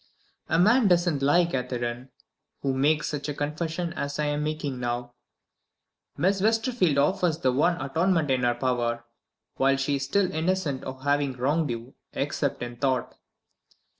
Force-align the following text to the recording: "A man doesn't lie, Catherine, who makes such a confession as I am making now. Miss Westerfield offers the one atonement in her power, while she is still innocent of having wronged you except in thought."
"A 0.49 0.57
man 0.57 0.87
doesn't 0.87 1.21
lie, 1.21 1.45
Catherine, 1.45 2.09
who 2.63 2.73
makes 2.73 3.07
such 3.07 3.29
a 3.29 3.35
confession 3.35 3.93
as 3.93 4.17
I 4.17 4.25
am 4.25 4.43
making 4.43 4.79
now. 4.79 5.13
Miss 6.17 6.41
Westerfield 6.41 6.97
offers 6.97 7.37
the 7.37 7.51
one 7.51 7.79
atonement 7.79 8.31
in 8.31 8.41
her 8.41 8.55
power, 8.55 9.05
while 9.57 9.77
she 9.77 9.97
is 9.97 10.03
still 10.05 10.31
innocent 10.31 10.83
of 10.85 11.03
having 11.03 11.33
wronged 11.37 11.69
you 11.69 11.93
except 12.13 12.63
in 12.63 12.77
thought." 12.77 13.13